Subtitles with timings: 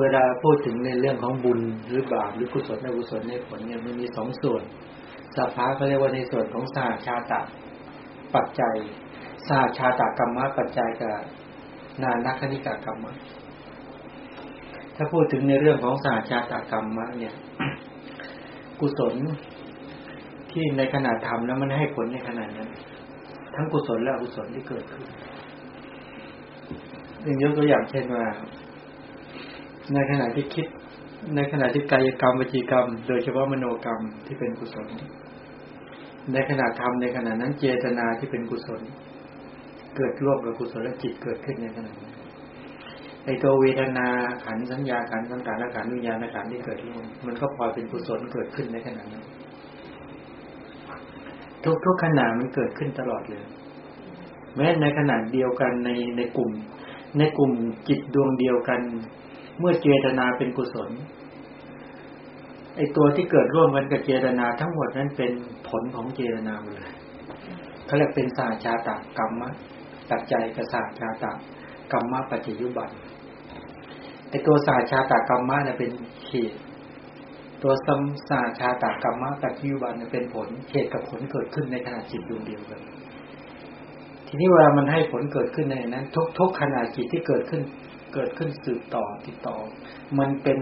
[0.00, 4.62] เวลาพูดถึงในเรื่องของบุญหรือบาปหรือกุศลอกุศลในผลเนี่ยมันมีสองส่วน
[5.36, 7.40] สาพาเขาเรียกว่าในส่วนของสาชาตะ
[8.34, 8.76] ปัจจัย
[9.48, 11.16] สาชาตากรรมะปัจจัยกับ
[12.02, 13.12] นานัคณิกากรรมะ
[14.96, 17.34] ถ้าพูดถึงในเรื่องของสาชาตากรรมะเนี่ย
[18.80, 19.14] กุศล
[20.50, 22.70] ที่ในขณะทำแล้วมันให้ผลในขณะนั้น
[23.54, 25.06] ทั้งกุศลและอกุศลที่เกิดขึ้น
[27.42, 28.24] ยกตัวอย่างเช่นว่า
[29.94, 30.66] ในขณะที่คิด
[31.36, 34.86] ในขณะที่กายกรรมวจีกรรม โดยเฉพาะมโนกรรมที่เป็นกุศล
[36.32, 38.80] ในขณะทำในขณะนั้นเจตนาที่เป็นกุศล
[39.96, 42.14] เกิดร่วมกับกุศลจิตเกิดขึ้นในขณะนั้น
[43.24, 44.06] ไอตัวเวทนา
[44.44, 49.24] ขันสัญญาขันสังขารขันวิญญาณขันที่เกิดร่วมมันก็พอเป็นกุศลเกิดขึ้นในขณะนั้น
[51.64, 53.44] ทุกทุกขณะมันเกิดขึ้นตลอดเลย
[54.56, 56.50] แม้ในขณะเดียวกันในในกลุ่ม
[57.18, 57.52] ในกลุ่ม
[57.88, 58.80] จิตดวงเดียวกัน
[59.58, 60.90] เมื่อเจตนาเป็นกุศล
[62.76, 65.32] ไอตัวที่เกิดร่วมกันกับเจตนาทั้งหมดนั้นเป็น
[65.68, 66.94] ผลของเจตนาหมดเลย
[67.86, 69.50] เขาเรียกเป็นสาชาตกรรมะ
[70.10, 71.24] ปัจจัยกับสาชาต
[71.92, 72.90] กรรมะปัจจยุบัน
[74.30, 75.90] ไอตัวสาชาตกรรมะเนี่ยเป็น
[76.28, 76.58] เหตุ
[77.62, 82.80] ตัวสัมสาชาตกรรมะปัจจยุบันเนี่ยเป็นผลเหตุกับผลเกิดขึ้นในขณะจิตดวงเดียวกัน
[84.26, 87.62] ทีนี้เวลามันให้ผลเกิดขึ้นในนั้น ทุกทุกขณะจิตที่เกิดขึ้น
[88.12, 89.56] เกิดขึ้นสืบต่อติดต่อ
[90.18, 90.58] มันเป็น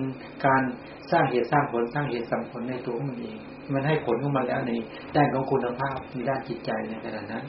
[0.47, 0.63] การ
[1.11, 3.39] สร้างเหตุสร้างผลสร้างเหตุสังผลในตัวมันเอง
[3.73, 4.73] มันให้ผลของมันแล้วใน
[5.17, 7.45] ด้านของคุณภาพในด้านจิตใจในขณะนั้น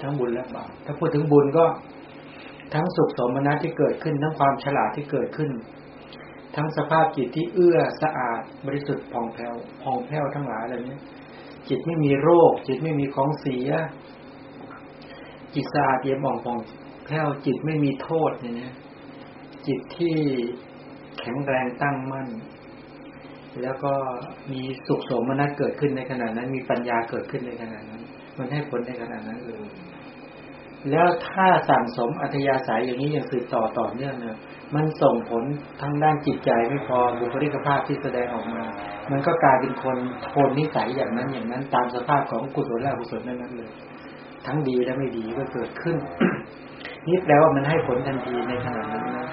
[0.00, 1.64] ทั้งบุญและบาปถ้าพูดถึงบุญก็
[2.74, 5.50] ทั้งสุขสมนัตที่เกิดขึ้น ทั้งความฉลาดที่เกิดขึ้น
[6.56, 10.98] ทั้งสภาพจิตที่เอื้อสะอาดบริสุทธิ์ผ่องแผ้วผ่องแผ้วทั้งหลายอะไรนี้
[11.68, 13.70] จิตไม่มีโรค จิตไม่มีของเสีย
[15.54, 16.58] จิตสะอาดเยี่ยมอ่องผ่อง
[17.06, 18.74] แผ้วจิตไม่มีโทษเนี่ย
[19.66, 20.14] จิตที่
[21.18, 22.28] แข็งแรงตั้งมั่น
[23.62, 23.92] แล้วก็
[24.52, 28.02] มีสุขสมนัตเกิดขึ้นในขณะนั้น มีปัญญาเกิดขึ้นในขณะนั้น
[28.38, 29.64] มันให้ผลในขณะนั้นเลย
[30.90, 34.36] แล้วถ้าสั่งสมอัธยาศัยอย่างนี้อย่างสืบต่อต่อเนื่องเนี่ย
[34.74, 35.42] มันส่งผล
[35.80, 38.64] ทั้งด้านจิตใจไม่พอบุคลิกภาพที่แสดงออกมา
[39.10, 43.70] มันก็กลายเป็นคนโทนนิสัยอย่างนั้นอย่างนั้น ตามสภาพของกุศลและอกุศลนั้นนั้นเลย
[44.46, 45.96] ทั้งดีและไม่ดีก็เกิดขึ้น
[47.06, 49.28] นี่แปลว่ามันให้ผลทันทีในขณะนั้นนะ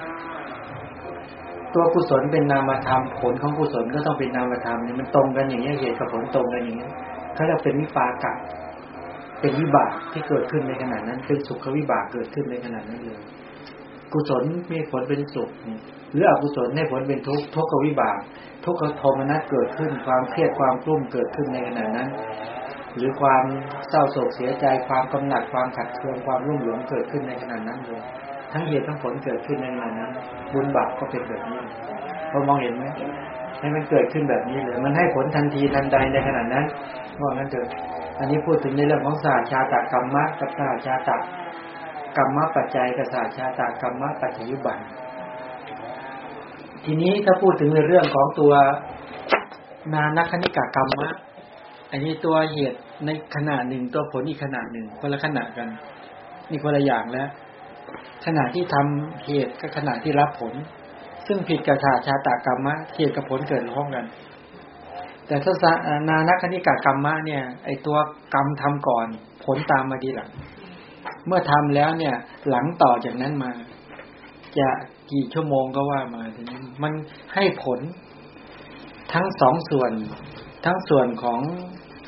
[1.74, 6.88] ตัวกุศลเป็นนามธรรมผลของกุศลก็ต้องเป็นนามธรรมเนี่ยมันตรงกันอย่างนี้เหตุกับผลตรงกันอย่างนี้
[7.34, 8.32] เขาเรียกเป็นวิปากะ
[9.40, 13.20] เป็นวิบากที่เกิดขึ้นในขณะนั้นเป็นสุขวิบากเกิดขึ้นในขณะนั้นเลย
[14.12, 14.42] กุศล
[14.72, 15.50] มีผลเป็นสุข
[16.12, 18.18] หรืออกุศลให้ผลเป็นทุกข์ทุกขวิบาก
[18.64, 22.08] ทุกขโทมนัสเกิดขึ้น ความเครียดความกลุ้มเกิดขึ้นในขณะนั้น
[22.96, 23.44] หรือความ
[23.88, 28.02] เศร้าโศกเสียใจความกำหนัดความขัดเคืองความรุ่มหลงเกิดขึ้นในขณะนั้นเลย
[28.52, 30.10] ทั้งเหตุทั้งผลเกิดขึ้นในขณะนั้น
[30.52, 31.60] บุญบาปก็เป็นแบบนี้
[32.30, 32.84] พอมองเห็นไหม
[33.60, 36.64] ให้มันเกิดขึ้นแบบนี้เลย มันให้ผลทันทีทันใดในขณะนั้น
[37.20, 37.68] ว่างั้นเถอะ
[38.18, 41.10] อันนี้พูดถึงในเรื่องของศาสตร์ชาตกรรมะกับศาสตร์ชาต
[42.16, 44.78] กรรมะปัจจัยกับศาสตร์ชาตกรรมะปัจจยุบัน
[46.84, 48.52] ทีนี้ถ้าพูดถึงในเรื่องของตัว
[49.92, 51.08] นานัคณิกกรรมะ
[51.90, 55.68] อันนี้ตัวเหตุในขณะหนึ่งตัวผลอีกขณะหนึ่งคนละขณะกัน
[56.50, 57.28] นี่คนละอย่างแล้ว
[58.26, 60.54] ขณะที่ทำเหตุกับขณะที่รับผล
[61.26, 64.06] ซึ่งผิดกับชาชาตากรรมะเหตุกับผลเกิดพ้องกัน
[65.26, 65.72] แต่ถ้า
[66.08, 67.96] นานัคณิกากรรมะเนี่ย ไอตัว
[68.34, 69.06] กรรมทำก่อน
[69.44, 70.30] ผลตามมาดีหลัง
[71.26, 72.14] เมื่อทำแล้วเนี่ย
[72.48, 73.50] หลังต่อจากนั้นมา
[74.58, 74.68] จะ
[75.12, 76.92] กี่ชั่วโมงก็ว่ามาทีนี้มัน
[77.34, 77.80] ให้ผล
[79.12, 79.92] ทั้งสองส่วน
[80.64, 81.40] ทั้งส่วนของ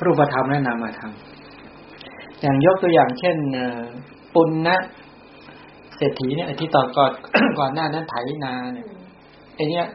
[0.03, 1.13] รูปธรรมและนามธรรม
[2.41, 3.37] อย่างยกตัวอย่างเช่น
[4.33, 4.75] ปุณณะ
[5.97, 7.11] เศรษฐีเนี่ยที่ตอนก่อน
[7.59, 8.87] ก่อนหน้านั้นไถนาเนี่ย
[9.55, 9.85] ไอเนี้ย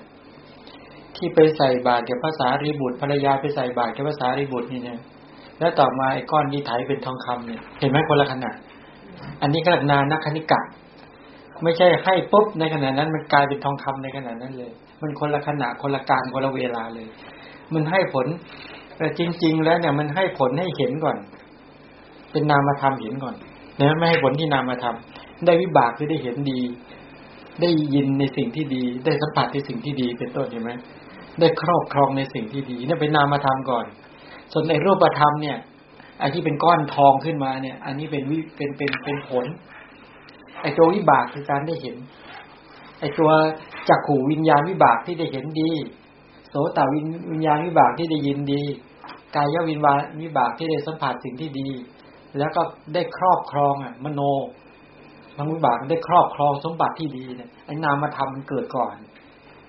[1.17, 4.99] ที่ไปใส่บาตรแก่ภาษารีบุตรภรรยาไปใส่บาตรแก่ภาษารีบุตรนี่เนี่ย
[5.59, 8.57] แล้วต่อมาไอ้ก้อนนี้ไถเป็นทองคำเนี่ยเห็นไหมคนละขนาด
[9.43, 10.61] อันนี้ก็นานักคณิกะ
[11.63, 14.73] ไม่ใช่ให้ปุ๊บในขณะนั้น มันกลายเป็นทองคำในขณะนั้นเลย
[15.03, 17.07] มันคนละขณะคนละการคนละเวลาเลย
[17.75, 18.27] มันให้ผล
[18.97, 21.17] แต่จริง ๆ แล้วเนี่ยมันให้ผลให้เห็นก่อน
[22.33, 23.35] เป็นนามธรรมเห็นก่อน
[23.81, 24.97] นะไม่ให้ผลที่นามธรรม
[25.47, 26.61] ได้วิบากคือได้เห็นดี
[27.61, 30.71] ได้ยินในสิ่งที่ดี ได้สัมผัสในสิ่งที่ดีเป็นต้นเห็นไหม
[31.41, 33.87] ได้ครอบครองในสิ่งที่ดีนี่เป็นนามธรรมก่อน
[34.53, 35.59] ส่วนในรูปธรรมเนี่ย
[36.19, 39.47] ไอ้ที่เป็นก้อนทองขึ้นมาเนี่ย อันนี้เป็นวิเป็นเป็นเป็นผล
[40.63, 41.97] ไอ้ตัววิบากคือการได้เห็น
[43.01, 43.31] ไอ้ตัว
[43.89, 45.71] จักขู่วิญญาณวิบากที่ได้เห็นดี
[46.51, 48.63] โสตวิญวิญญาณวิบากที่ได้ยินดี
[49.37, 51.69] กายวิญญาณวิบากที่ได้สัมผัสสิ่งที่ดี
[52.39, 52.63] แล้วก็
[52.95, 54.21] ได้ครอบครองอะมโน
[55.39, 58.95] ทางวิบากได้ครอบครองสมบัติที่ดีเนี่ยไอ้นามธรรมมันเกิดก่อน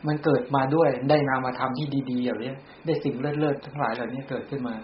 [0.07, 2.51] มันเกิดมาด้วยได้นามาทำที่ดีๆอย่างนี้
[2.85, 4.75] ได้สิ่งเลิศๆทั้งหลายเหล่านี้เกิดขึ้นมา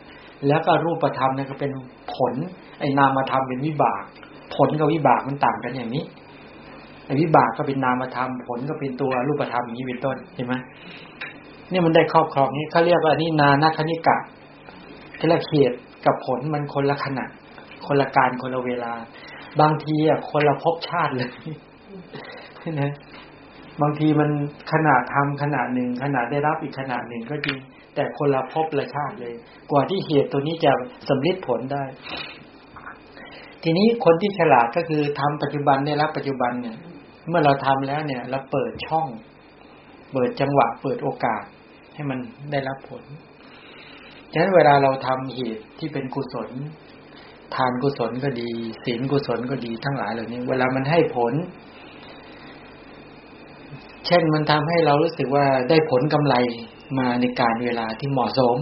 [0.47, 1.71] แล้วก็รูปธรรมเนี่ยก็เป็น
[2.15, 2.33] ผล
[2.79, 4.03] ไอ้นามาทำเป็นวิบาก
[4.55, 6.03] ผลกับวิบากมันต่างกันอย่างนี้
[7.05, 10.53] ไอ้วิบากก็เป็นนามธรรมผลก็เป็นตัวรูปธรรมอย่างนี้เป็นต้นเห็นไหม
[11.69, 14.17] เนี่ยมันได้ครอบครองนี้เขาเรียกว่านี่นานาคณิกะ
[15.19, 15.71] ทีละเขต
[16.05, 17.25] กับผลมันคนละขณะ
[17.85, 18.93] คนละการคนละเวลา
[19.61, 21.29] บางทีอะคนละภพบชาติเลย
[22.81, 22.91] นะ
[23.81, 24.29] บางทีมัน
[24.71, 27.57] ขนาดทำขนาดหนึ่งขนาดได้รับอีกขนาดหนึ่งก็จริง
[27.95, 29.33] แต่คนละภพละชาติเลย
[29.71, 30.71] กว่าที่เหตุตัวนี้จะ
[31.07, 31.83] สำลิดผลได้
[33.63, 36.77] ทีนี้คนที่ฉลาดก็คือทำปัจจุบันได้รับปัจจุบันเนี่ย
[37.29, 39.07] เมื่อเราทำแล้วเนี่ย เราเปิดช่อง
[40.13, 41.43] เปิดจังหวะ เปิดโอกาส
[41.95, 42.19] ให้มัน
[42.51, 43.03] ได้รับผล
[44.31, 46.49] ฉะนั้นเวลาเราทำเหตุที่เป็นกุศล
[47.55, 48.49] ทานกุศลก็ดี
[48.85, 51.33] ศีลกุศลก็ดีทั้งหลายเหล่านี้ เวลามันให้ผล
[54.07, 56.35] เช่นมันทำให้เรารู้สึกว่าได้ผลกำไร
[56.99, 58.57] มาในการเวลาที่เหมาะสม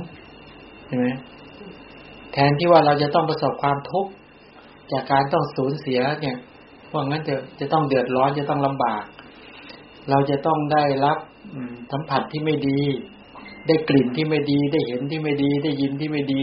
[0.87, 1.07] ใช่ไหม
[2.33, 4.11] แทนที่ว่าเราจะต้องประสบความทุกข์
[4.91, 6.37] จากการต้องสูญเสียเนี่ย
[6.93, 9.03] ว่างั้นจะจะต้องเดือดร้อนจะต้องลำบาก
[10.09, 11.17] เราจะต้องได้รับ
[11.91, 12.79] สัมผัสที่ไม่ดี
[13.67, 16.41] ได้กลิ่นที่ไม่ดี ได้เห็นที่ไม่ดี ได้ยินที่ไม่ดี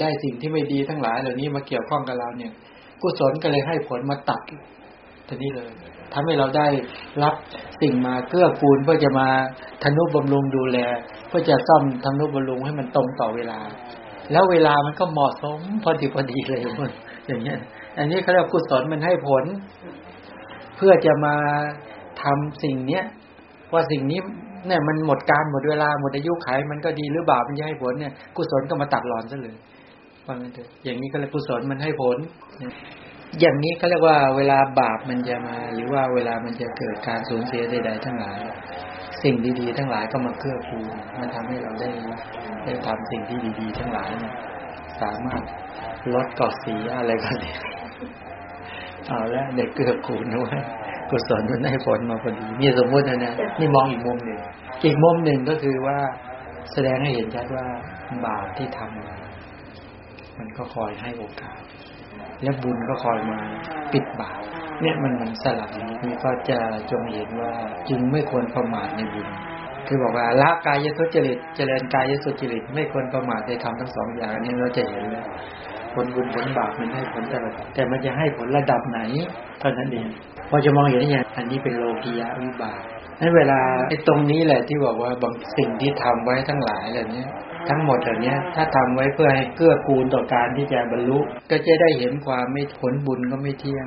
[0.00, 2.52] ได้สิ่งที่ไม่ดีทั้งหลายเหล่านี้มาเกี่ยวข้องกับเราเนี่ย
[3.02, 4.40] กุศลก็เลยให้ผลมาตัด
[5.28, 5.70] ทีนี้เลย
[6.12, 6.66] ทำให้เราได้
[7.22, 7.34] รับ
[7.80, 9.28] สิ่งมาเกื้อกูลเพื่อจะมา
[9.82, 10.78] ทนุบำรุงดูแล
[11.28, 13.58] เพื่อจะซ่อมทนุบำรุงให้มันตรงต่อเวลา
[14.32, 16.92] แล้วเวลามันก็เหมาะสมพอดีพอดีเลยมัน
[17.26, 17.58] อย่างเงี้ย
[17.98, 19.44] อันนี้เขาเรียกกุศลมันให้ผล
[20.76, 21.34] เพื่อจะมา
[22.22, 23.04] ทำสิ่งเนี้ย
[23.72, 24.20] ว่าสิ่งนี้
[24.66, 29.56] เนี่ยมันหมดการหมดเวลาหมดอายุไขมันก็ดีหรือบาปมันจะให้ผลเนี่ยกุศลก็มาตัดรอนซะเลย
[30.26, 32.18] ว่างั้นเถอะอย่างนี้ก็เลยกุศลมันให้ผล
[33.40, 38.38] อย่างนี้เขาเรียกว่าเวลาบาปมันจะมา หรือว่าเวลามันจะเกิดการสูญเสียใด ๆ ทั้งหลาย
[39.22, 40.86] สิ่งดีๆ ทั้งหลายก็มาเกื้อกูล
[41.20, 41.90] มันทำให้เราได้
[42.64, 44.10] ได้ทำสิ่งที่ดี ๆ ทั้งหลาย
[45.02, 45.42] สามารถ
[46.14, 47.52] ลดกอดสีอะไรก็ได้
[49.08, 50.60] เอาล้วเด็กเกื้อกูลด้วย
[51.10, 54.38] กุศลมันได้ผลมาพอดีนี่สมมตินะนะนี่มองอีกมุมหนึ่ง
[54.84, 55.98] อีกมุมหนึ่งก็คือว่า
[56.72, 57.66] แสดงให้เห็นชัดว่า
[58.26, 59.35] บาปที่ทำ
[60.38, 61.60] มันก็คอยให้โอกาส
[62.42, 63.38] และบุญก็คอยมา
[63.92, 64.40] ปิดบาป
[64.80, 66.58] เนี่ยมันมันสลับนี้ก็จะ
[66.90, 67.52] จงเห็นว่า
[67.88, 69.28] จึงไม่ควรประมาทในบุญ
[69.86, 75.26] คือบอกว่าละกายสุจริตเจริญกายสุจริตไม่ควรประมาทในทำทั้งสองอย่างนี้เราจะเห็นแล้ว
[75.94, 79.00] ผลบุญผลบาปมันให้ผลแต่ละแต่มันจะให้ผลระดับไหน
[79.60, 80.08] เท่านั้นเอง
[80.50, 82.80] พอจะมองเห็นอย่างอันนี้เป็นโลกียะวิบาก
[83.20, 87.24] ในเวลาไอ้ตรงนี้แหละที่บอกว่าบางสิ่งที่ทำไว้ทั้งหลายเหล่านี้
[87.70, 91.18] ทั้งหมดเหล่านี้ถ้าทำไว้เพื่อให้เกื้อกูลต่อการที่จะบรรลุ
[91.50, 93.86] ก็จะได้เห็นความไม่ผลบุญก็ไม่เที่ยง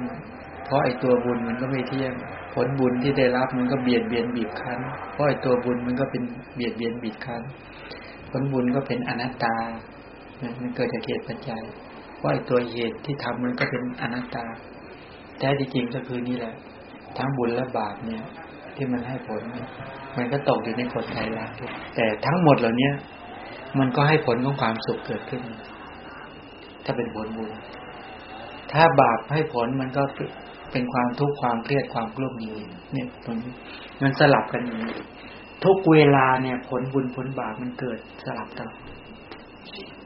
[0.66, 2.14] เพราะไอ้ตัวบุญมันก็ไม่เที่ยง
[2.54, 4.80] ผลบุญที่ได้รับมันก็เบียดเบียนบีบคั้น
[5.12, 6.24] เพราะไอ้ตัวบุญมันก็เป็น
[6.56, 7.42] เบียดเบียนบีบคั้น
[8.32, 9.56] ผลบุญก็เป็นอนัตตา
[10.60, 11.64] มันเกิดจากเหตุปัจจัย
[12.18, 14.46] เพราะไอ้ตัวเหตุที่ทำมันก็เป็นอนัตตา
[15.40, 16.54] แท้จริงก็คือนี่แหละ
[17.18, 18.24] ทั้งบุญและบาปเนี่ย
[18.76, 19.42] ที่มันให้ผล
[20.18, 21.56] มันก็ตกอยู่ในกฎไตรลักษณ์
[21.96, 22.92] แต่ทั้งหมดเหล่านี้
[23.80, 25.42] มันก็ให้ผลของความสุขเกิดขึ้น
[26.86, 27.52] ถ้าเป็นผลบุญ
[28.72, 30.04] ถ้าบาปให้ผลมันก็
[30.72, 32.58] เป็นความทุกข์ความเครียดความกลุ้มนี้
[32.94, 33.52] เนี่ยตรงนี้
[34.02, 34.96] มันสลับกันอย่างนี้
[35.66, 38.70] ทุกเวลาเนี่ย ผลบุญผลบาปมันเกิดสลับกัน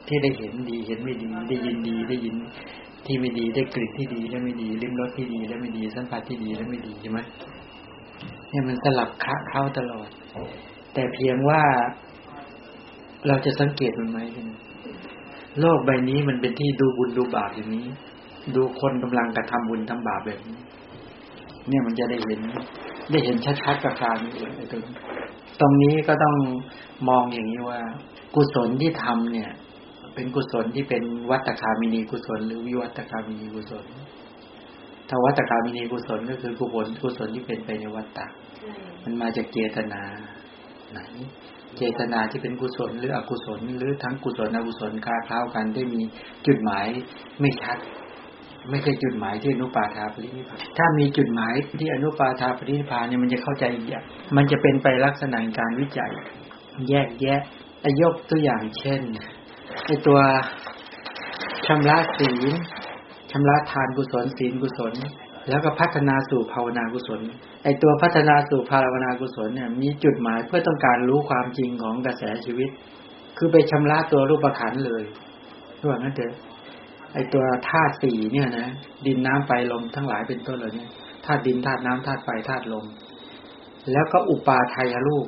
[0.06, 2.34] ที่ได้เห็นดีเห็นไม่ดี ได้ยินดีได้ยิน
[3.06, 7.18] ที่ไม่ดีได้กลิ่นที่ดีและไม่ดีลิ้มรสที่ดีและไม่ดีสัมผัสที่ดีและไม่ดีใช่ไหม
[8.50, 10.08] เนี่ยมันสลับค้าเข้าตลอด
[10.94, 11.62] แต่เพียงว่า
[13.26, 14.18] เราจะสังเกตมันไหม
[15.60, 17.86] โลกใบนี้มันเป็นที่ดูบุญดูบาปอย่างนี้
[18.54, 20.58] ดูคนกำลังกระทำบุญทำบาปแบบนี้
[21.68, 22.40] เนี่ยมันจะได้เห็น
[23.10, 24.32] ได้เห็นชัดๆกับการนี้
[24.70, 24.82] ตรง
[25.60, 26.36] ตรงนี้ก็ต้อง
[27.08, 27.80] มองอย่างนี้ว่า
[28.34, 29.50] กุศลที่ทำเนี่ย
[30.14, 33.84] เป็นกุศลที่เป็นวัตคามินีกุศล หรือวิวัตคามินีกุศล
[35.08, 38.26] ถ้าวัตคามินีกุศลก็คือกุศลกุศลที่เป็นไปในวัตตะ
[39.04, 40.02] มันมาจากเจตนา
[40.92, 41.00] ไหน
[41.76, 46.00] เจตนาที่เป็นกุศลหรืออกุศล หรือทั้งกุศลอกุศลคาเท้ากันได้มี
[46.46, 46.86] จุดหมาย
[47.40, 47.78] ไม่ชัด
[48.70, 54.04] ไม่ใช่จุดหมายที่อนุปาทาปรินิพานถ้ามีจุดหมายที่อนุปาทาปรินิพานเนี่ยมันจะเข้าใจอีกอย่าง
[54.36, 56.10] มันจะเป็นไปลักษณะการวิจัย
[56.88, 57.40] แยกแยะ
[58.02, 59.00] ยกตัวอย่างเช่น
[59.84, 60.18] ไอตัว
[61.66, 62.44] ชำระศีล
[63.30, 64.94] ชำระทานกุศลศีลกุศล
[65.48, 67.20] แล้วก็พัฒนาสู่ภาวนากุศล
[67.64, 72.70] ไอตัวพัฒนาสู่ภาวนากุศลเนี่ย มีจุดหมายเพื่อต้องการรู้ความจริงของกระแสชีวิต
[73.38, 75.02] คือไปชำระตัวรูปขันเลย
[75.80, 76.32] ระหว่างนั้นเถอะ
[77.14, 78.68] ไอตัวธาตุสี่เนี่ยนะ
[79.06, 80.86] ดินน้ำไฟลมทั้งหลายเป็นต้นเล่านี้
[81.24, 82.84] ธาตุดินธาตุน้ำธาตุไฟธาตุลม
[83.92, 85.26] แล้วก็อุปาทายรูป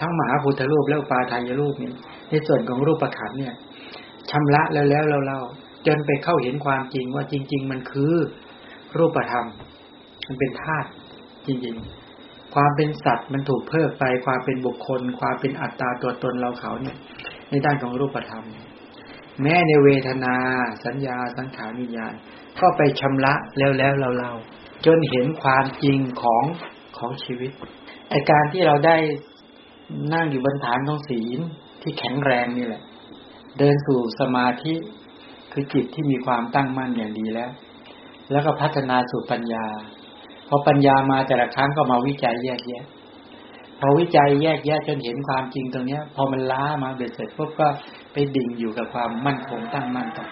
[0.00, 1.92] ทั้งมหาพุทธรูปและอุปาทายรูปนี้
[2.30, 3.54] ในส่วนของรูปขันเนี่ย
[4.30, 5.38] ชำระแล้วแล้วเราเรา
[5.86, 8.14] จนไปเข้าเห็นความจริงว่าจริง ๆ มันคือ
[8.98, 9.46] รูปธรรม
[10.26, 10.88] มันเป็นธาตุ
[11.50, 16.96] จริงๆ ความเป็นสัตว์มันถูกเพิกไป ความเป็นบุคคล ความเป็นอัตตาตัวตนเราเขาเนี่ย
[17.50, 18.44] ในด้านของรูปธรรม
[19.42, 20.34] แม้ในเวทนา
[20.84, 22.14] สัญญา สังขารวิญญาณ
[22.60, 24.32] ก็ไปชำระแล้วแล้วเราเรา
[24.86, 26.44] จนเห็นความจริงของ
[26.98, 27.50] ของชีวิต
[28.10, 28.96] ไอการที่เราได้
[30.14, 31.38] นั่งอยู่บนฐานของศีล
[31.82, 32.82] ที่แข็งแรงนี่แหละ
[33.58, 34.74] เดินสู่สมาธิ
[35.52, 37.50] คือจิตที่มีความตั้งมั่นอย่างดีแล้ว
[38.30, 39.66] แล้วก็พัฒนาสู่ปัญญา
[40.50, 42.84] พอปัญญามาแต่ละครั้งก็มาวิจัยแยกแยะ
[43.80, 47.68] พอวิจัยแยกแยะจนเห็นความจริงตรงเนี้ย พอมันล้ามาเบ็ดเสร็จปุ๊บก็
[48.12, 50.26] ไปดิ่งอยู่กับความมั่นคงตั้งมั่นต่อ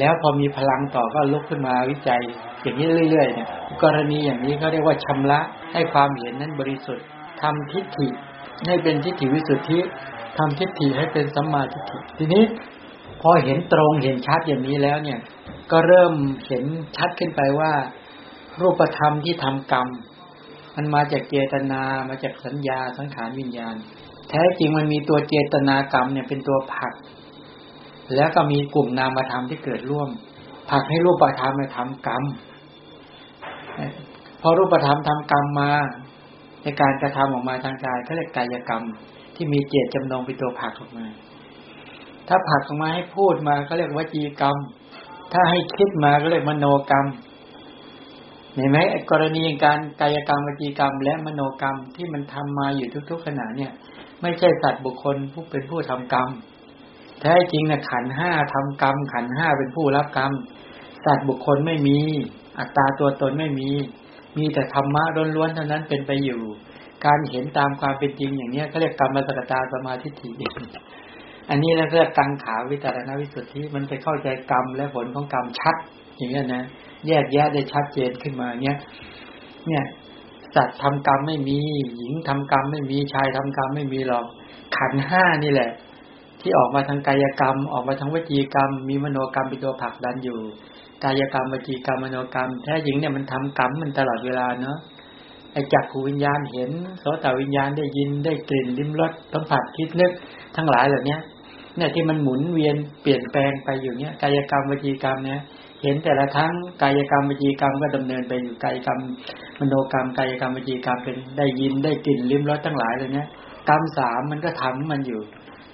[0.00, 2.22] แล้วพอมีพลังต่อก็ลุกขึ้นมาวิจัย
[2.62, 3.48] อย่างนี้เรื่อยๆเนี่ย
[3.82, 5.40] กรณีอย่างนี้เขาเรียกว่าชำระ
[5.72, 7.06] ให้ความเห็นนั้นบริสุทธิ์
[7.42, 8.08] ทำทิฏฐิ
[8.66, 9.78] ให้เป็นทิฏฐิวิสุทธิ
[10.38, 12.44] ทำทิฏฐิให้เป็นสัมมาทิฏฐิทีนี้
[13.22, 15.18] พอเห็นตรงเห็นชัดอย่างนี้แล้วเนี่ย
[15.72, 16.12] ก็เริ่ม
[16.48, 16.64] เห็น
[16.96, 17.72] ชัดขึ้นไปว่า
[18.60, 19.88] รูปธรรมที่ทำกรรม
[20.76, 23.74] มันมาจากเจตนามาจากสัญญาสังขารวิญญาณ
[24.30, 26.92] แท้จริงมันมีตัวเจตนากรรมเนี่ยเป็นตัวผลัก
[28.14, 30.08] แล้วก็มีกลุ่มนามธรรมที่เกิดร่วม
[30.70, 32.22] ผลักให้รูปธรรมมาทำกรรม
[34.40, 35.70] พอรูปธรรมทำกรรมมา
[36.62, 38.82] ในการกระทำออกมาทางกายเขาเรียกกายกรรม
[39.34, 41.06] ที่มีเจตจำนงเป็นตัวผลักออกมา
[42.28, 44.56] ถ้าผักออกมาให้พูดมาก็เรียกวจีกรรม
[45.32, 47.06] ถ้าให้คิดมาก็เรียกมโนกรรม
[48.56, 48.78] เห็นไหม
[49.10, 53.72] กรณีการกายกรรมวจีกรรม และมโนกรรมที่มันทำมาอยู่ทุก ๆขณะเนี่ย
[54.22, 56.28] ไม่ใช่สัตว์บุคคลผู้เป็นผู้ทำกรรม
[57.20, 60.32] แท้จริงนะขันห้าทำกรรม ขันห้าเป็นผู้รับกรรม
[61.04, 61.98] สัตว์บุคคลไม่มี
[62.58, 63.70] อัตตาตัวตนไม่มี
[64.36, 65.02] มีแต่ธรรมะ
[65.36, 66.40] ล้วนๆเท่านั้นเป็นไปอยู่
[67.06, 70.30] การเห็นตามความเป็นจริงอย่างนี้เขาเรียกกรรมสกตาสมาธิฐิ
[71.50, 75.76] อันนี้เราเรียกกังขาวิจารณวิสุทธิมันไปเข้าใจกรรมและผลของกรรมชัด
[76.16, 76.64] อย่างนี้นะ
[77.08, 78.76] แยกแยะได้ชัดเจนขึ้นมาเนี้ย
[79.66, 79.84] เนี่ย
[80.54, 81.58] สัตว์ทำกรรมไม่มี
[81.96, 84.24] หญิงทำกรรมไม่มีชายทำกรรมไม่มีหรอก
[84.76, 85.70] ขันห้านี่แหละ
[86.40, 90.38] ที่ออกมาทางกายกรรม ออกมาทางวิจีกรรม มีมโนกรรมเป็นตัวผลักดันอยู่
[91.04, 94.78] กายกรรมวิจีกรรมมโนกรรม แท้จริงเนี่ยมันทำกรรมมันตลอดเวลาเนาะ
[95.52, 96.70] ไอ้จักขูวิญญาณเห็น
[97.00, 100.12] โสตวิญญาณได้ยินได้กลิ่นลิ้มรสสัมผัสคิดนึก
[100.56, 101.18] ทั้งหลายเหล่านี้
[101.76, 105.40] เนี่ยที่มันหมุนเวียนเปลี่ยนแปลงไปอยู่เนี้ยกายกรรมวิจีกรรมเนี่ย
[105.82, 106.52] เห็นแต่ละครั้ง
[106.82, 108.98] กายกรรมวิจีกรรมก็ดำเนินไปอยู่กายกรรม
[109.58, 113.28] มโนกรรมกายกรรมวิจีกรรมเป็นได้ยินได้กลิ่นลิ้มรสทั้งหลายเลยเนี้ย
[113.68, 115.20] กรรมสามมันก็ทำมันอยู่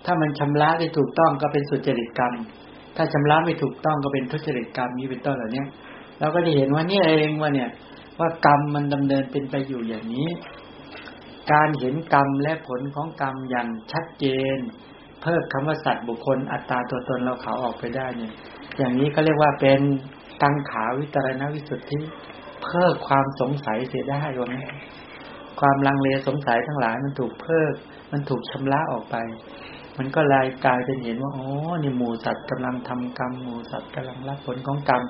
[0.04, 2.32] ถ้ามันชำระได้ถูกต้องก็เป็นสุจริตกรรม
[2.96, 5.64] ถ้าชำระไม่ถูกต้องก็เป็นทุจริตกรรมนี้เป็นต้นเหล่านี้
[6.20, 7.70] เราก็จะเห็นว่านี่เองว่าเนี่ย
[8.18, 10.28] ว่ากรรมมันดำเนินเป็นไปอยู่อย่างนี้
[11.52, 14.24] การเห็นกรรมและผลของกรรมอย่างชัดเจ
[14.56, 14.58] น
[15.22, 18.32] เพิ่มคำว่าสัตว์บุคคลอัตตาตัวตนเราเขาออกไปได้เนี่ย
[18.78, 19.80] อย่างนี้ก็เรียกว่าเป็น
[20.42, 21.98] ตังขาวิตรณวิสุทธิ
[22.64, 24.58] เพิ่มความสงสัยเสียได้ว่าไง
[25.60, 27.72] ความลังเลสงสัยทั้งหลายมันถูกเพิ่ม
[28.12, 29.16] มันถูกชำระออกไป
[29.98, 31.46] มันก็ลายกลายเป็นเห็นว่าอ๋อ
[31.82, 35.02] นี่หมูสัตว์กำลังทำกรรมหมูสัตว์กำลังรับผลของกรรม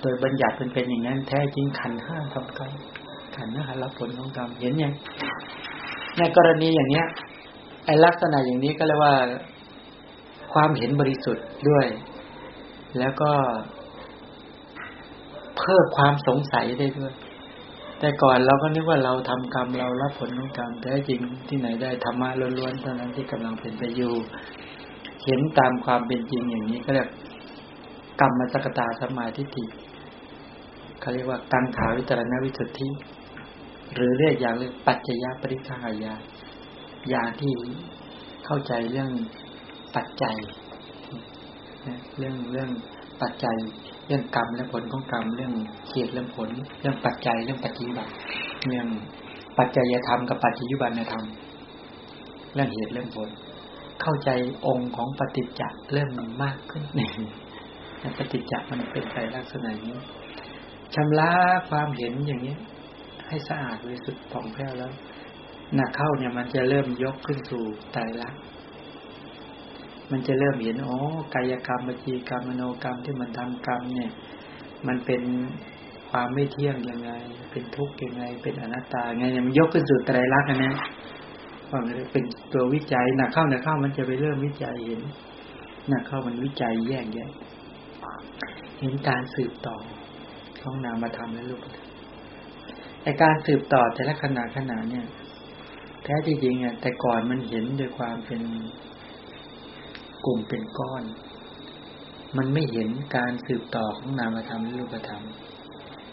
[0.00, 2.72] โดยบัญญัติเป็นเป็นอย่างนั้นแท้จริงขันห้าทำกรรม
[3.36, 4.92] ขันห้ารับผลของกรรมเห็นยัง
[6.18, 7.06] ในกรณีอย่างเนี้ย
[7.86, 9.14] ไอลักษณะอย่างนี้ก็เรียกว่า
[10.56, 11.86] ความเห็นบริสุทธิ์ด้วย
[12.98, 13.32] แล้วก็
[15.58, 17.12] เพิ่มความสงสัยได้ด้วย
[18.00, 24.14] แต่ก่อนเราก็นึกว่าเราทำกรรมเรารับผลของกรรมแต่จริงที่ไหนได้ธรรมะล้วนๆเท่านั้นที่กำลังเป็นไปอยู่
[25.24, 27.08] เห็นตามความเป็นจริงอย่างนี้ก็เรียก
[28.20, 29.64] กรรมมาสกตาสมาธิฏฐิ
[31.00, 32.88] เขาเรียกว่าตังขาวิจารณวิสุทธิ
[33.94, 36.14] หรือเรียกอย่างเรื่องปัจจยปริฆายา
[37.12, 37.54] ยาที่
[38.46, 39.10] เข้าใจเรื่อง
[39.96, 40.36] ปัจจัย
[42.18, 42.70] เรื่องเรื่อง
[43.22, 43.56] ปัจจัย
[44.06, 45.52] เรื่องกรรมและผลของกรรมเรื่อง
[45.90, 46.48] เหตุเรื่องผล
[46.80, 48.08] เรื่องปัจจัยเรื่องปัจจิบัน
[48.66, 48.86] เรื่อง
[49.58, 51.24] ปัจจัยธรรมกับปัจจิบันธรรม
[52.54, 53.28] เรื่องเหตุเรื่องผล
[54.02, 54.30] เข้าใจ
[54.66, 56.10] องค์ของปฏิจจ์เริ่ม
[56.42, 56.82] มากขึ้น
[58.18, 59.98] ปฏิจจ์มันเป็นไปลักษณะนี้
[60.94, 61.30] ชำระ
[61.70, 62.56] ความเห็นอย่างนี้
[63.28, 64.92] ให้สะอาดบริสุทธิ์ผ่องแผ้วแล้ว
[65.74, 67.62] หนักเข้าเนี่ยมันจะเริ่มยกขึ้นสู่
[67.92, 68.40] ไตรลักษณ์
[70.10, 70.96] มันจะเริ่มเห็นอ๋อ
[71.34, 74.10] กายกรรมวิจีกรรมมโนกรรมที่มันทำกรรมเนี่ย
[74.86, 75.22] มันเป็น
[76.10, 77.10] ความไม่เที่ยงยังไง
[77.50, 80.74] เป็นทุกข์ยังไง เป็นอนัตตาไงเนี่ยมันยกขึ้นสู่ไตรลักษณ์นะ
[81.70, 85.00] ว่ามันเป็นตัววิจัยหนักเข้าหนักเข้ามันจะไปเริ่มวิจัยเห็น
[85.88, 87.30] หนักเข้ามันวิจัยแยกแยะ
[88.80, 89.76] เห็นการสืบต่อ
[90.62, 91.88] ของนามธรรมและรูปธรรม
[93.02, 95.06] แต่การสืบต่อแต่ละขณะขณะเนี่ย
[96.04, 98.42] แท้จริงอะแต่ก่อนมันเห็นด้วยความเป็น
[100.26, 101.02] กลุ่มเป็นก้อน
[102.36, 105.22] มันไม่เห็นการสืบต่อของนามธรรมและรูปธรรม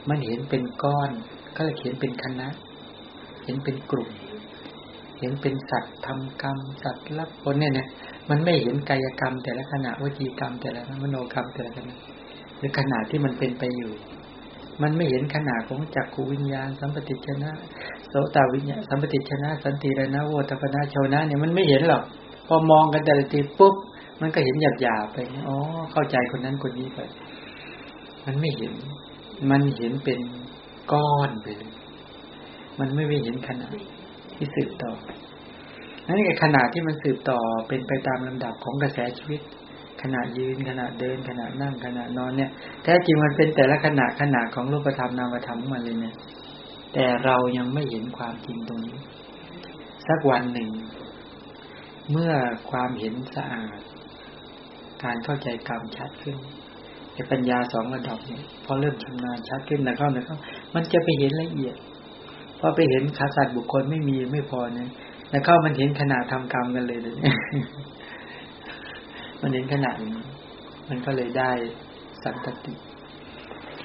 [0.10, 1.10] มันเห็นเป็นก้อน
[1.56, 2.48] ก็เลยเห็นเป็นคณะ
[3.46, 4.10] เห็นเป็นกลุ่ม
[5.20, 7.88] เห็นเป็นสัตว์ทำกรรม สัตว์รับผลเนี่ยนะ
[8.30, 11.96] มันไม่เห็นกายกรรม แต่ละขณะวจีกรรม แต่ละมโนกรรมแต่ละขณะ
[12.58, 13.92] หรือขณะที่มันเป็นไปอยู่
[14.82, 17.52] มันไม่เห็นขนาดของจักขูวิญญาณ สัมปติชนะ
[18.10, 22.04] โสตวิญญาณสัมปติชนะ สันติรณะโวตปนาชาวนะเนี่ยมันไม่เห็นหรอก
[22.48, 23.76] พอมองกันแต่ละทีปุ๊บ
[24.22, 25.18] มันก็เห็นหยาบหยาไป
[25.50, 25.58] อ๋อ
[25.92, 27.00] เข้าใจคนนั้นคนนี้ไป
[28.26, 28.74] มันไม่เห็น
[29.52, 30.20] มันเห็นเป็น
[30.92, 31.74] ก้อนไปเลย
[32.80, 33.76] มันไม่ไปเห็นขนาด
[34.36, 34.92] ที่สืบต่อ
[36.08, 39.42] นั่นไอ้ขนาดที่มันสืบต่อเป็นไปตามลำดับของกระแสชีวิต
[40.02, 42.52] ขณะยืนขณะเดินขณะนั่งขณะนอนเนี่ย
[42.84, 46.16] แท้จริงมันเป็นแต่ละขณะขณะของรูปธรรมนามธรรมมันเลยเนี่ย
[46.94, 48.98] แต่เรายังไม่เห็นความจริงตรงนี้
[50.08, 50.70] สักวันหนึ่ง
[52.12, 52.34] เมื่อ
[52.72, 53.80] ความเห็นสะอาด
[55.04, 56.38] การเข้าใจกรรมชัดขึ้น
[57.14, 60.38] ไอ้ปัญญาสองระดับเนี่ยพอเริ่มชำนาญชัดขึ้นแล้วเข้าแล้วเข้า
[60.74, 61.76] มันจะไปเห็นละเอียด
[62.60, 64.90] พอไปเห็นขาสัตว์บุคคลไม่มีไม่พอเนี่ย
[65.30, 67.16] แล้วเข้ามันเห็นขนาดทำกรรมกันเลยเลย
[69.42, 70.18] มันเห็นขนาดนี้
[70.90, 71.52] มันก็เลยได้
[72.24, 72.74] สันตติ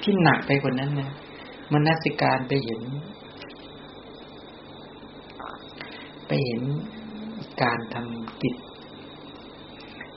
[0.03, 1.11] ที่หนักไปกว่านั้นเนี่ย
[1.71, 2.81] มันนัสิการไปเห็น
[6.27, 6.61] ไปเห็น
[7.63, 8.55] การทำกิจ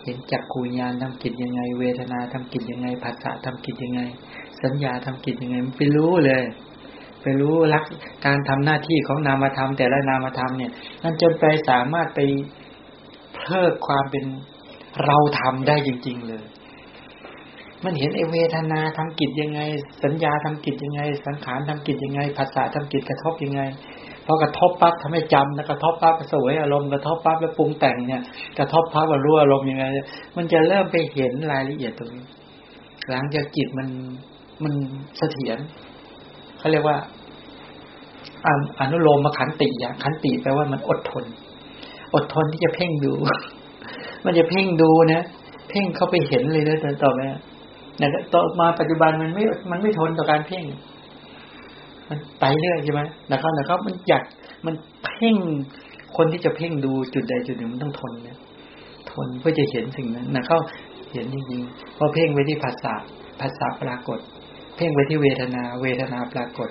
[0.04, 4.00] เห็นจักขูญาณทำกิจยังไง เวทนาทำกิจยังไงภาษาทำกิจยังไง
[4.62, 6.42] สัญญาทำกิจยังไงมันไปรู้เลย
[7.22, 7.84] ไปรู้ลัก
[8.26, 12.20] การทำหน้าที่ของนามธรรม แต่ละนามธรรมเนี่ยนั่นจนไปสามารถไป
[13.36, 14.24] เพิ่มความเป็น
[15.04, 16.44] เราทำได้จริง ๆ เลย
[17.84, 19.60] มันเห็นไอเวทนาทำกิจยังไง
[20.04, 23.62] สัญญาทำกิจยังไง สังขารทำกิจยังไงภาษาทำกิจกระทบยังไง
[24.26, 28.22] พอกระทบปั๊บทำให้จำแล้วกระทบปั๊บสวยอารมณ์กระทบปั๊บแล้วปรุงแต่งเนี่ย
[28.58, 29.84] กระทบปั๊บรู้อารมณ์ยังไง
[30.36, 32.24] มันจะเริ่มไปเห็นรายละเอียดตรงนี้
[33.10, 33.88] หลังจากจิตมัน
[34.62, 34.72] มัน
[35.18, 35.58] เสถียร
[36.58, 36.96] เขาเรียกว่า
[38.80, 41.24] อนุโลมมาขันติอย่างขันติแปลว่ามันอดทน
[42.14, 43.12] อดทนที่จะเพ่งดู
[44.24, 45.24] มันจะเพ่งดูนะ
[45.70, 47.20] เพ่งเข้าไปเห็นเลยนะต่อไป
[48.00, 50.64] นะต่อมาปัจจุบันมันไม่มันไม่ทนต่อการเพ่ง
[52.08, 53.00] มันไปเรื่อยใช่ไหม
[53.32, 54.22] นะครับนะครับ มันอยาก
[54.66, 55.36] มันเพ่ง
[56.16, 58.38] คนที่จะเพ่งดูจุดใดจุดหนึ่งมันต้องทนเนี่ย
[59.12, 60.58] ทนเพื่อจะเห็นสิ่งนั้นนะเขา
[61.12, 62.94] เห็นจริงๆพอเพ่งไปที่ภาษา
[63.40, 64.18] ภาษาปรากฏ
[64.76, 66.68] เพ่งไปที่เวทนา เวทนาปรากฏ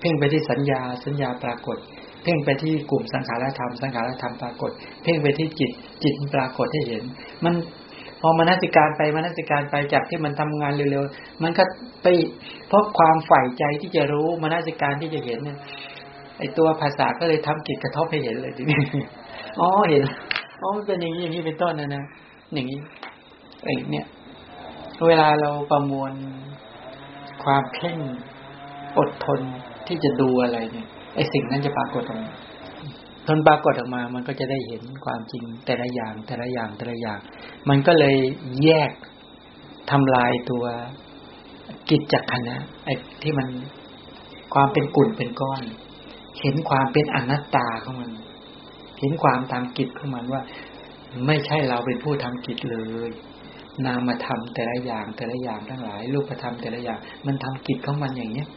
[0.00, 1.78] เพ่งไปที่สัญญาสัญญาปรากฏ
[2.22, 4.70] เพ่งไปที่กลุ่มสังขารธรรม สังขารธรรมปรากฏ
[5.02, 5.70] เพ่งไปที่จิต
[6.02, 7.02] จิตปรากฏให้เห็น
[7.44, 7.54] มัน
[8.22, 11.64] พอมนสิการไปมนสิการไปจากที่มันทำงานเร็วๆมันก็
[12.02, 12.06] ไป
[12.68, 15.58] เพราะความใฝ่ใจที่จะรู้มนสิการที่จะเห็นเนี่ย
[16.38, 18.80] ไอตัวภาษาก็เลยทำกิจกระทบให้เห็นเลยทีนี้
[19.60, 20.02] อ๋อเห็น
[20.60, 22.04] อ๋อมันเป็นอย่างนี้อย่างนี้เป็นต้นนะนะ
[22.54, 22.80] อย่างนี้
[23.64, 24.06] ไอเนี่ย
[25.06, 26.12] เวลาเราประมวล
[27.44, 27.98] ความเพ่ง
[28.98, 29.40] อดทน
[29.86, 32.22] ที่จะดูอะไรเนี่ยไอสิ่งนั้นจะปรากฏออก
[33.26, 37.18] มาทนปรากฏออกมา มันก็จะได้เห็นความจริงแต่ละอย่าง แต่ละอย่างแต่ละอย่าง
[37.68, 38.16] มันก็เลย
[38.64, 38.90] แยก
[39.90, 40.64] ทำลายตัว
[41.90, 43.48] กิจจักขณะไอ้ที่มัน
[44.54, 45.62] ความเป็นกลุ่นเป็นก้อน
[46.40, 48.10] เห็นความเป็นอนัตตาของมัน
[49.00, 50.42] เห็นความตามกิจของมันว่า
[51.26, 52.76] ไม่ใช่เราเป็นผู้ทำกิจเล
[53.08, 53.10] ย
[53.86, 58.48] นามธรรมแต่ละอย่างแต่ละอย่างทั้งหลาย รูปธรรมแต่ละอย่าง มันทำกิจของมันอย่างเนี้ย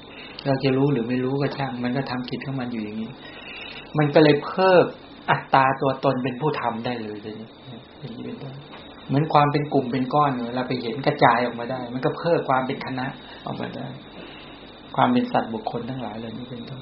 [0.45, 3.11] เราจะรู้หรือไม่รู้ก็ช่าง มันก็ทำกิจของมันอยู่อย่างนี้
[3.97, 4.83] มันก็เลยเพิ่ม
[5.31, 7.35] อัตราตัวตนเป็นผู้ทำได้เลยเลย
[7.99, 8.55] อย่างนี้เป็นต้น
[9.07, 13.07] เหมือนความเป็นกลุ่มเป็นก้อนเราไปเห็นกระจายออกมาได้ มันก็เพิ่มความเป็นคณะ
[13.45, 13.87] ออกมาได้
[14.95, 16.81] ความเป็นสัตว์บุคคลทั้งหลายเล่านี้เป็นต้น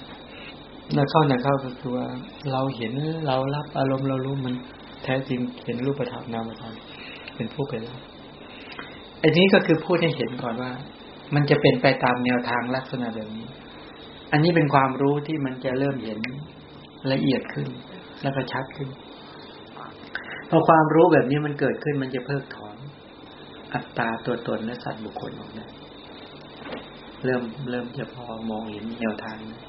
[0.93, 2.07] แล้วเข้าในเข้าก็คือว่า
[2.51, 2.93] เราเห็น
[3.27, 4.53] เรารับอารมณ์เรารู้มัน
[5.03, 6.73] แท้จริงเห็นรูปธรรมนามธรรม
[7.35, 7.99] เป็นผู้เป็นแล้ว
[9.23, 10.71] อันนี้ก็คือพูดให้เห็นก่อนว่า
[11.35, 13.47] มันจะเป็นไปตามแนวทางลักษณะแบบนี้
[14.31, 16.19] อันนี้เป็นความรู้ที่มันจะเริ่มเห็น
[17.11, 17.67] ละเอียดขึ้น
[18.21, 18.89] แล้วก็ชัดขึ้น
[20.49, 22.77] พอความรู้แบบนี้มันเกิดขึ้นมันจะเพิกถอน
[23.73, 25.65] อัตตาตัวตนและสัตว์บุคคลออกได้
[27.25, 29.61] เริ่มเริ่มจะพอมองเห็นแนวทางนะ